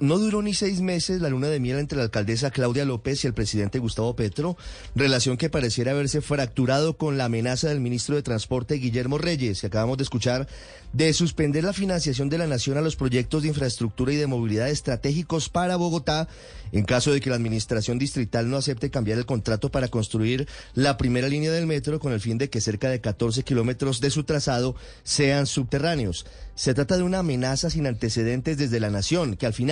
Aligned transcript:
No 0.00 0.18
duró 0.18 0.40
ni 0.42 0.54
seis 0.54 0.80
meses 0.80 1.20
la 1.20 1.28
luna 1.28 1.48
de 1.48 1.60
miel 1.60 1.78
entre 1.78 1.98
la 1.98 2.04
alcaldesa 2.04 2.50
Claudia 2.50 2.84
López 2.84 3.22
y 3.22 3.26
el 3.26 3.34
presidente 3.34 3.78
Gustavo 3.78 4.16
Petro, 4.16 4.56
relación 4.94 5.36
que 5.36 5.50
pareciera 5.50 5.92
haberse 5.92 6.22
fracturado 6.22 6.96
con 6.96 7.18
la 7.18 7.26
amenaza 7.26 7.68
del 7.68 7.80
ministro 7.80 8.16
de 8.16 8.22
Transporte 8.22 8.76
Guillermo 8.76 9.18
Reyes, 9.18 9.60
que 9.60 9.66
acabamos 9.66 9.98
de 9.98 10.04
escuchar, 10.04 10.48
de 10.92 11.12
suspender 11.12 11.64
la 11.64 11.74
financiación 11.74 12.30
de 12.30 12.38
la 12.38 12.46
nación 12.46 12.78
a 12.78 12.80
los 12.80 12.96
proyectos 12.96 13.42
de 13.42 13.48
infraestructura 13.48 14.12
y 14.12 14.16
de 14.16 14.26
movilidad 14.26 14.70
estratégicos 14.70 15.48
para 15.50 15.76
Bogotá 15.76 16.28
en 16.72 16.84
caso 16.84 17.12
de 17.12 17.20
que 17.20 17.30
la 17.30 17.36
administración 17.36 17.98
distrital 17.98 18.50
no 18.50 18.56
acepte 18.56 18.90
cambiar 18.90 19.18
el 19.18 19.26
contrato 19.26 19.70
para 19.70 19.88
construir 19.88 20.48
la 20.74 20.96
primera 20.96 21.28
línea 21.28 21.52
del 21.52 21.66
metro 21.66 22.00
con 22.00 22.12
el 22.12 22.20
fin 22.20 22.38
de 22.38 22.50
que 22.50 22.60
cerca 22.60 22.90
de 22.90 23.00
14 23.00 23.42
kilómetros 23.44 24.00
de 24.00 24.10
su 24.10 24.24
trazado 24.24 24.74
sean 25.02 25.46
subterráneos. 25.46 26.26
Se 26.54 26.74
trata 26.74 26.96
de 26.96 27.02
una 27.02 27.18
amenaza 27.18 27.70
sin 27.70 27.86
antecedentes 27.86 28.56
desde 28.56 28.80
la 28.80 28.90
nación, 28.90 29.36
que 29.36 29.46
al 29.46 29.52
final, 29.52 29.65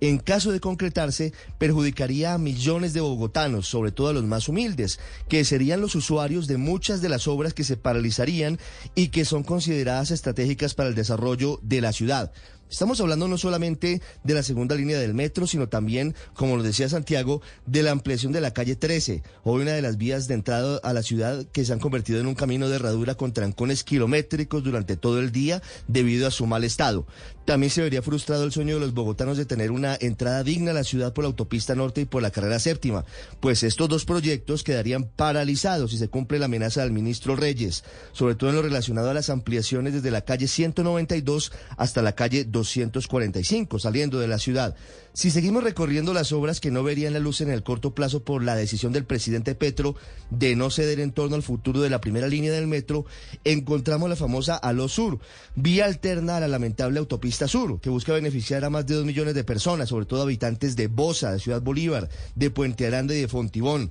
en 0.00 0.18
caso 0.18 0.52
de 0.52 0.60
concretarse, 0.60 1.32
perjudicaría 1.58 2.34
a 2.34 2.38
millones 2.38 2.92
de 2.92 3.00
bogotanos, 3.00 3.66
sobre 3.68 3.92
todo 3.92 4.08
a 4.08 4.12
los 4.12 4.24
más 4.24 4.48
humildes, 4.48 4.98
que 5.28 5.44
serían 5.44 5.80
los 5.80 5.94
usuarios 5.94 6.46
de 6.46 6.56
muchas 6.56 7.02
de 7.02 7.08
las 7.08 7.28
obras 7.28 7.54
que 7.54 7.64
se 7.64 7.76
paralizarían 7.76 8.58
y 8.94 9.08
que 9.08 9.24
son 9.24 9.42
consideradas 9.42 10.10
estratégicas 10.10 10.74
para 10.74 10.88
el 10.88 10.94
desarrollo 10.94 11.58
de 11.62 11.80
la 11.80 11.92
ciudad. 11.92 12.32
Estamos 12.70 13.00
hablando 13.00 13.26
no 13.26 13.36
solamente 13.36 14.00
de 14.22 14.34
la 14.34 14.44
segunda 14.44 14.76
línea 14.76 14.96
del 14.96 15.12
metro, 15.12 15.48
sino 15.48 15.68
también, 15.68 16.14
como 16.34 16.56
lo 16.56 16.62
decía 16.62 16.88
Santiago, 16.88 17.42
de 17.66 17.82
la 17.82 17.90
ampliación 17.90 18.32
de 18.32 18.40
la 18.40 18.52
calle 18.52 18.76
13, 18.76 19.24
hoy 19.42 19.62
una 19.62 19.72
de 19.72 19.82
las 19.82 19.96
vías 19.96 20.28
de 20.28 20.34
entrada 20.34 20.78
a 20.84 20.92
la 20.92 21.02
ciudad 21.02 21.44
que 21.50 21.64
se 21.64 21.72
han 21.72 21.80
convertido 21.80 22.20
en 22.20 22.28
un 22.28 22.36
camino 22.36 22.68
de 22.68 22.76
herradura 22.76 23.16
con 23.16 23.32
trancones 23.32 23.82
kilométricos 23.82 24.62
durante 24.62 24.96
todo 24.96 25.18
el 25.18 25.32
día 25.32 25.60
debido 25.88 26.28
a 26.28 26.30
su 26.30 26.46
mal 26.46 26.62
estado. 26.62 27.06
También 27.44 27.70
se 27.70 27.82
vería 27.82 28.02
frustrado 28.02 28.44
el 28.44 28.52
sueño 28.52 28.74
de 28.74 28.80
los 28.80 28.94
bogotanos 28.94 29.36
de 29.36 29.46
tener 29.46 29.72
una 29.72 29.96
entrada 30.00 30.44
digna 30.44 30.70
a 30.70 30.74
la 30.74 30.84
ciudad 30.84 31.12
por 31.12 31.24
la 31.24 31.28
autopista 31.28 31.74
norte 31.74 32.02
y 32.02 32.04
por 32.04 32.22
la 32.22 32.30
carrera 32.30 32.60
séptima, 32.60 33.04
pues 33.40 33.64
estos 33.64 33.88
dos 33.88 34.04
proyectos 34.04 34.62
quedarían 34.62 35.04
paralizados 35.04 35.90
si 35.90 35.98
se 35.98 36.08
cumple 36.08 36.38
la 36.38 36.44
amenaza 36.44 36.82
del 36.82 36.92
ministro 36.92 37.34
Reyes, 37.34 37.82
sobre 38.12 38.36
todo 38.36 38.50
en 38.50 38.56
lo 38.56 38.62
relacionado 38.62 39.10
a 39.10 39.14
las 39.14 39.30
ampliaciones 39.30 39.94
desde 39.94 40.12
la 40.12 40.20
calle 40.20 40.46
192 40.46 41.50
hasta 41.76 42.02
la 42.02 42.14
calle 42.14 42.44
245, 42.60 43.78
saliendo 43.78 44.20
de 44.20 44.28
la 44.28 44.38
ciudad. 44.38 44.76
Si 45.12 45.30
seguimos 45.30 45.64
recorriendo 45.64 46.14
las 46.14 46.30
obras 46.30 46.60
que 46.60 46.70
no 46.70 46.84
verían 46.84 47.12
la 47.12 47.18
luz 47.18 47.40
en 47.40 47.50
el 47.50 47.64
corto 47.64 47.94
plazo 47.94 48.22
por 48.22 48.44
la 48.44 48.54
decisión 48.54 48.92
del 48.92 49.04
presidente 49.04 49.56
Petro 49.56 49.96
de 50.30 50.54
no 50.54 50.70
ceder 50.70 51.00
en 51.00 51.10
torno 51.10 51.34
al 51.34 51.42
futuro 51.42 51.80
de 51.80 51.90
la 51.90 52.00
primera 52.00 52.28
línea 52.28 52.52
del 52.52 52.68
metro, 52.68 53.04
encontramos 53.44 54.08
la 54.08 54.14
famosa 54.14 54.56
Alo 54.56 54.88
Sur, 54.88 55.18
vía 55.56 55.86
alterna 55.86 56.36
a 56.36 56.40
la 56.40 56.48
lamentable 56.48 57.00
autopista 57.00 57.48
Sur, 57.48 57.80
que 57.80 57.90
busca 57.90 58.12
beneficiar 58.12 58.64
a 58.64 58.70
más 58.70 58.86
de 58.86 58.94
dos 58.94 59.04
millones 59.04 59.34
de 59.34 59.42
personas, 59.42 59.88
sobre 59.88 60.06
todo 60.06 60.22
habitantes 60.22 60.76
de 60.76 60.86
Bosa, 60.86 61.32
de 61.32 61.40
Ciudad 61.40 61.60
Bolívar, 61.60 62.08
de 62.36 62.50
Puente 62.50 62.86
Aranda 62.86 63.14
y 63.14 63.20
de 63.20 63.28
Fontibón. 63.28 63.90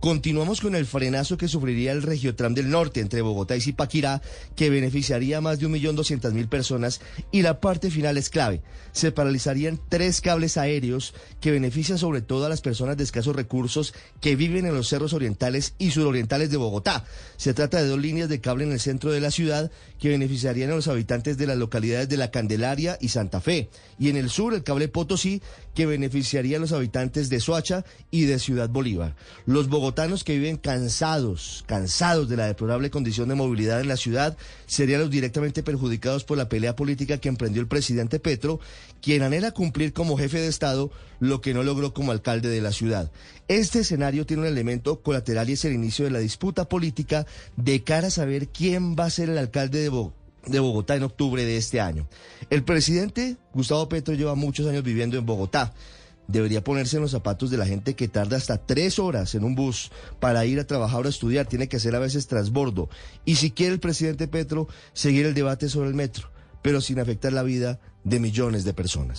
Continuamos 0.00 0.62
con 0.62 0.74
el 0.74 0.86
frenazo 0.86 1.36
que 1.36 1.46
sufriría 1.46 1.92
el 1.92 2.02
Regiotram 2.02 2.54
del 2.54 2.70
Norte 2.70 3.00
entre 3.00 3.20
Bogotá 3.20 3.54
y 3.54 3.60
Zipaquirá, 3.60 4.22
que 4.56 4.70
beneficiaría 4.70 5.36
a 5.36 5.40
más 5.42 5.60
de 5.60 5.68
1.200.000 5.68 6.48
personas. 6.48 7.02
Y 7.30 7.42
la 7.42 7.60
parte 7.60 7.90
final 7.90 8.16
es 8.16 8.30
clave. 8.30 8.62
Se 8.92 9.12
paralizarían 9.12 9.78
tres 9.90 10.22
cables 10.22 10.56
aéreos 10.56 11.12
que 11.42 11.50
benefician 11.50 11.98
sobre 11.98 12.22
todo 12.22 12.46
a 12.46 12.48
las 12.48 12.62
personas 12.62 12.96
de 12.96 13.04
escasos 13.04 13.36
recursos 13.36 13.92
que 14.22 14.36
viven 14.36 14.64
en 14.64 14.74
los 14.74 14.88
cerros 14.88 15.12
orientales 15.12 15.74
y 15.76 15.90
surorientales 15.90 16.50
de 16.50 16.56
Bogotá. 16.56 17.04
Se 17.36 17.52
trata 17.52 17.82
de 17.82 17.88
dos 17.88 18.00
líneas 18.00 18.30
de 18.30 18.40
cable 18.40 18.64
en 18.64 18.72
el 18.72 18.80
centro 18.80 19.12
de 19.12 19.20
la 19.20 19.30
ciudad 19.30 19.70
que 19.98 20.08
beneficiarían 20.08 20.70
a 20.70 20.76
los 20.76 20.88
habitantes 20.88 21.36
de 21.36 21.46
las 21.46 21.58
localidades 21.58 22.08
de 22.08 22.16
La 22.16 22.30
Candelaria 22.30 22.96
y 23.02 23.08
Santa 23.08 23.42
Fe. 23.42 23.68
Y 23.98 24.08
en 24.08 24.16
el 24.16 24.30
sur, 24.30 24.54
el 24.54 24.64
cable 24.64 24.88
Potosí, 24.88 25.42
que 25.74 25.84
beneficiaría 25.84 26.56
a 26.56 26.60
los 26.60 26.72
habitantes 26.72 27.28
de 27.28 27.38
Soacha 27.40 27.84
y 28.10 28.24
de 28.24 28.38
Ciudad 28.38 28.70
Bolívar. 28.70 29.14
Los 29.44 29.68
bogotanos 29.90 30.22
que 30.22 30.38
viven 30.38 30.56
cansados, 30.56 31.64
cansados 31.66 32.28
de 32.28 32.36
la 32.36 32.46
deplorable 32.46 32.90
condición 32.90 33.28
de 33.28 33.34
movilidad 33.34 33.80
en 33.80 33.88
la 33.88 33.96
ciudad, 33.96 34.36
serían 34.66 35.00
los 35.00 35.10
directamente 35.10 35.64
perjudicados 35.64 36.22
por 36.22 36.38
la 36.38 36.48
pelea 36.48 36.76
política 36.76 37.18
que 37.18 37.28
emprendió 37.28 37.60
el 37.60 37.66
presidente 37.66 38.20
Petro, 38.20 38.60
quien 39.02 39.24
anhela 39.24 39.50
cumplir 39.50 39.92
como 39.92 40.16
jefe 40.16 40.38
de 40.38 40.46
Estado 40.46 40.92
lo 41.18 41.40
que 41.40 41.54
no 41.54 41.64
logró 41.64 41.92
como 41.92 42.12
alcalde 42.12 42.48
de 42.48 42.60
la 42.60 42.70
ciudad. 42.70 43.10
Este 43.48 43.80
escenario 43.80 44.26
tiene 44.26 44.42
un 44.42 44.48
elemento 44.48 45.02
colateral 45.02 45.50
y 45.50 45.54
es 45.54 45.64
el 45.64 45.72
inicio 45.72 46.04
de 46.04 46.12
la 46.12 46.20
disputa 46.20 46.68
política 46.68 47.26
de 47.56 47.82
cara 47.82 48.06
a 48.06 48.12
saber 48.12 48.46
quién 48.46 48.94
va 48.94 49.06
a 49.06 49.10
ser 49.10 49.28
el 49.28 49.38
alcalde 49.38 49.80
de 49.80 49.90
de 50.46 50.58
Bogotá 50.60 50.94
en 50.94 51.02
octubre 51.02 51.44
de 51.44 51.56
este 51.56 51.80
año. 51.80 52.08
El 52.48 52.62
presidente 52.62 53.36
Gustavo 53.52 53.88
Petro 53.88 54.14
lleva 54.14 54.36
muchos 54.36 54.68
años 54.68 54.84
viviendo 54.84 55.18
en 55.18 55.26
Bogotá 55.26 55.74
debería 56.30 56.64
ponerse 56.64 56.96
en 56.96 57.02
los 57.02 57.10
zapatos 57.10 57.50
de 57.50 57.56
la 57.56 57.66
gente 57.66 57.94
que 57.94 58.08
tarda 58.08 58.36
hasta 58.36 58.58
tres 58.58 58.98
horas 58.98 59.34
en 59.34 59.44
un 59.44 59.54
bus 59.54 59.90
para 60.18 60.44
ir 60.46 60.60
a 60.60 60.66
trabajar 60.66 61.02
o 61.02 61.06
a 61.06 61.10
estudiar, 61.10 61.46
tiene 61.46 61.68
que 61.68 61.76
hacer 61.76 61.94
a 61.94 61.98
veces 61.98 62.26
transbordo. 62.26 62.88
Y 63.24 63.36
si 63.36 63.50
quiere 63.50 63.74
el 63.74 63.80
presidente 63.80 64.28
Petro 64.28 64.68
seguir 64.92 65.26
el 65.26 65.34
debate 65.34 65.68
sobre 65.68 65.88
el 65.88 65.94
metro, 65.94 66.30
pero 66.62 66.80
sin 66.80 67.00
afectar 67.00 67.32
la 67.32 67.42
vida 67.42 67.80
de 68.04 68.20
millones 68.20 68.64
de 68.64 68.74
personas. 68.74 69.18